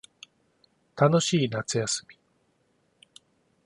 [0.95, 2.17] 楽しい夏休み